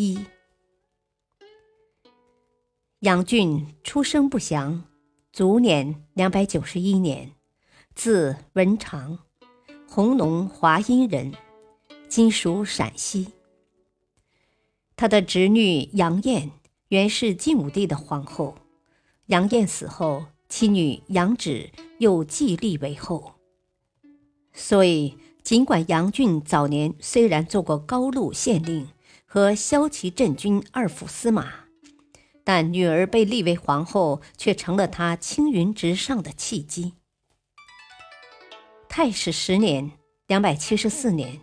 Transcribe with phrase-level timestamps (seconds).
[0.00, 0.16] 一，
[3.00, 4.84] 杨俊出生不详，
[5.32, 7.32] 卒年两百九十一年，
[7.96, 9.18] 字文长，
[9.88, 11.32] 弘农华阴人，
[12.08, 13.32] 今属陕西。
[14.94, 16.52] 他的侄女杨艳
[16.90, 18.56] 原是晋武帝的皇后，
[19.26, 23.32] 杨艳死后，其女杨芷又继立为后。
[24.52, 28.86] 所以，尽管杨俊早年虽然做过高卢县令，
[29.30, 31.52] 和骁骑镇军二府司马，
[32.44, 36.94] 但女儿被立为皇后，却成了他青云直上的契机。
[38.88, 39.90] 太史十年
[40.28, 41.40] （两百七十四年），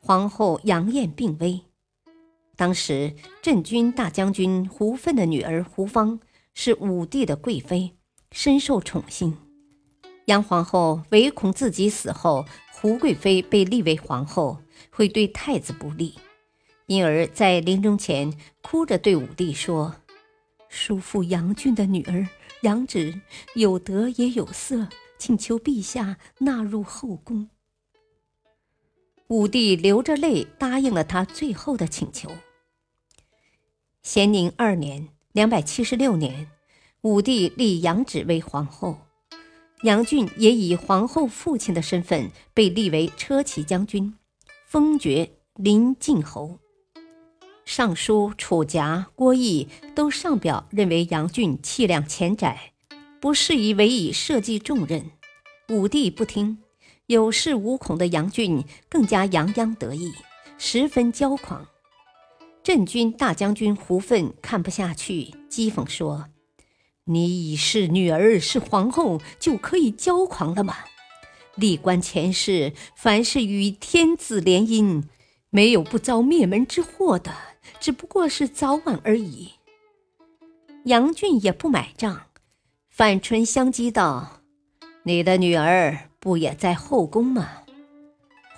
[0.00, 1.60] 皇后杨艳病危。
[2.56, 6.20] 当时镇军大将军胡奋的女儿胡芳
[6.54, 7.98] 是武帝的贵妃，
[8.32, 9.36] 深受宠幸。
[10.24, 16.14] 杨皇后唯恐自己死后，胡贵妃被立为皇后会对太子不利。
[16.90, 19.94] 因而，在临终前，哭着对武帝说
[20.68, 22.26] ：“叔父杨俊的女儿
[22.62, 23.20] 杨芷
[23.54, 27.48] 有德也有色，请求陛下纳入后宫。”
[29.28, 32.32] 武帝流着泪答应了他最后的请求。
[34.02, 36.50] 咸宁二年（两百七十六年），
[37.02, 38.98] 武帝立杨芷为皇后，
[39.84, 44.12] 杨俊也以皇后父亲的身份被立为车骑将军，
[44.66, 46.58] 封爵临晋侯。
[47.72, 52.72] 尚书、楚贾、郭毅都上表认为杨俊气量浅窄，
[53.20, 55.12] 不适宜委以社稷重任。
[55.68, 56.58] 武帝不听，
[57.06, 60.12] 有恃无恐的杨俊更加洋洋得意，
[60.58, 61.64] 十分骄狂。
[62.64, 66.26] 镇军大将军胡奋看不下去，讥讽说
[67.06, 70.74] ：“你已是女儿是皇后，就可以骄狂了吗？
[71.54, 75.04] 历观前世，凡是与天子联姻，
[75.50, 77.32] 没有不遭灭门之祸的。”
[77.78, 79.52] 只不过是早晚而已。
[80.84, 82.22] 杨俊也不买账，
[82.88, 84.40] 反唇相讥道
[85.04, 87.64] ：“你的女儿不也在后宫吗？”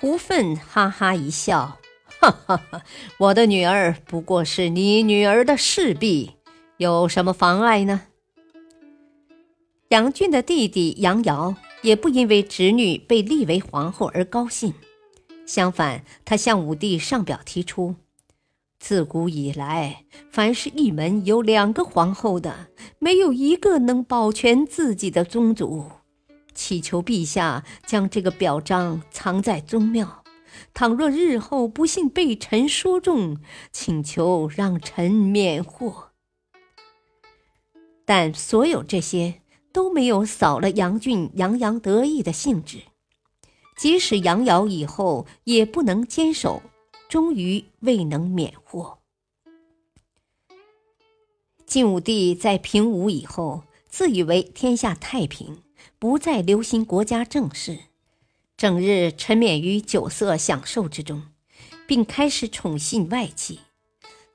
[0.00, 1.78] 胡奋哈哈一笑
[2.20, 2.82] ：“哈哈哈，
[3.18, 6.36] 我的女儿不过是你女儿的侍婢，
[6.76, 8.02] 有什么妨碍呢？”
[9.88, 14.74] 杨俊的弟弟杨瑶也不因为侄女被立为皇后而高兴，
[15.46, 17.94] 相反，他向武帝上表提出。
[18.86, 22.68] 自古以来，凡是一门有两个皇后的，
[22.98, 25.90] 没有一个能保全自己的宗族。
[26.52, 30.22] 祈求陛下将这个表彰藏在宗庙，
[30.74, 33.38] 倘若日后不幸被臣说中，
[33.72, 36.10] 请求让臣免祸。
[38.04, 39.40] 但所有这些
[39.72, 42.82] 都没有扫了杨俊洋洋得意的兴致，
[43.78, 46.60] 即使杨瑶以后也不能坚守。
[47.08, 48.98] 终于未能免祸。
[51.66, 55.62] 晋武帝在平武以后，自以为天下太平，
[55.98, 57.78] 不再留心国家政事，
[58.56, 61.28] 整日沉湎于酒色享受之中，
[61.86, 63.60] 并开始宠信外戚，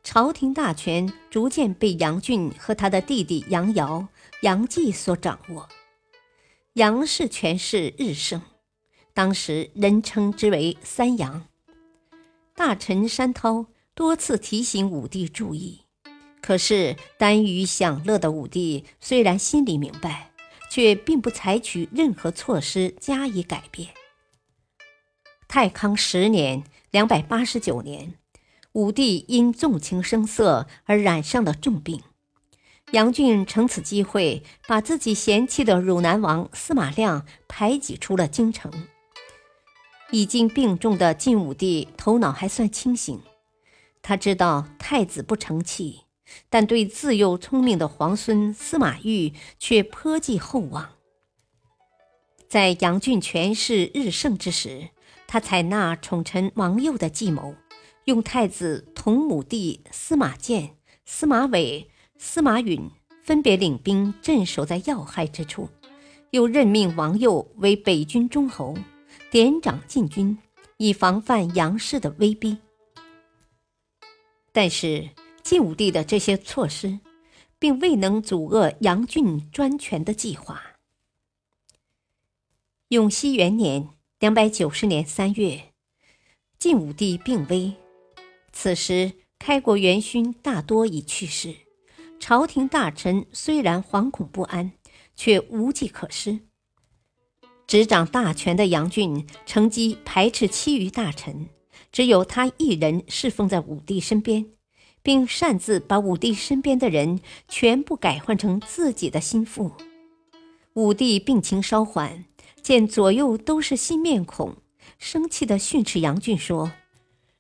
[0.03, 4.07] 朝廷大权逐渐被杨俊和他的弟弟杨瑶、
[4.41, 5.69] 杨继所掌握，
[6.74, 8.41] 杨氏权势日盛，
[9.13, 11.48] 当时人称之为三杨。
[12.59, 15.83] 大臣山涛多次提醒武帝注意，
[16.41, 20.31] 可是耽于享乐的武帝虽然心里明白，
[20.69, 23.87] 却并不采取任何措施加以改变。
[25.47, 28.15] 太康十年（两百八十九年），
[28.73, 32.01] 武帝因纵情声色而染上了重病，
[32.91, 38.69] 杨俊乘此机会把自己嫌弃的汝南王司马亮排挤出了京城。
[40.11, 43.21] 已经病重的晋武帝头脑还算清醒，
[44.01, 46.01] 他知道太子不成器，
[46.50, 50.89] 但对自幼聪明的皇孙司马昱却颇寄厚望。
[52.47, 54.89] 在杨俊权势日盛之时，
[55.27, 57.53] 他采纳宠臣王佑的计谋，
[58.05, 62.89] 用太子同母弟司马鉴、司马伟、司马允
[63.21, 65.69] 分别领兵镇守在要害之处，
[66.31, 68.75] 又任命王佑为北军中侯。
[69.31, 70.39] 点掌禁军，
[70.77, 72.57] 以防范杨氏的威逼。
[74.51, 75.09] 但是
[75.43, 76.99] 晋武帝的这些措施，
[77.59, 80.63] 并未能阻遏杨俊专权的计划。
[82.87, 85.73] 永熙元年（两百九十年三月），
[86.57, 87.75] 晋武帝病危，
[88.51, 91.53] 此时开国元勋大多已去世，
[92.19, 94.71] 朝廷大臣虽然惶恐不安，
[95.15, 96.39] 却无计可施。
[97.69, 101.50] 执掌大权的杨俊乘机排斥其余大臣，
[101.92, 104.48] 只有他一人侍奉在武帝身边，
[105.04, 109.71] 并擅自把武帝身边的人全部改换成自己的心腹。
[110.74, 112.25] 武帝病情稍缓，
[112.63, 114.56] 见左右都是新面孔，
[114.98, 116.72] 生气地训斥杨俊说：“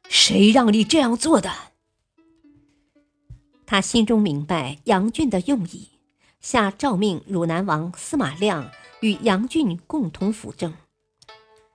[0.07, 1.51] 谁让你这样做的？”
[3.65, 5.89] 他心中明白杨俊的用意，
[6.39, 8.71] 下诏命汝南王司马亮。
[9.01, 10.73] 与杨俊共同辅政，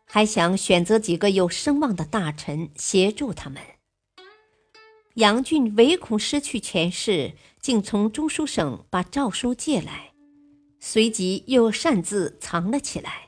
[0.04, 3.62] 还想选择几个有声望的大臣协助他们。
[5.14, 7.32] 杨俊唯恐失去权势，
[7.62, 10.12] 竟从中书省把诏书借来，
[10.80, 13.22] 随即又擅自藏了起来。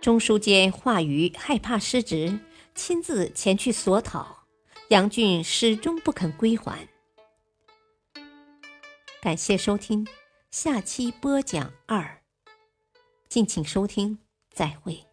[0.00, 2.40] 中书监华瑜害怕失职，
[2.74, 4.44] 亲自前去索讨，
[4.88, 6.88] 杨俊始终不肯归还。
[9.20, 10.06] 感谢收听，
[10.52, 12.22] 下期播讲二。
[13.28, 14.18] 敬请收听，
[14.52, 15.07] 再会。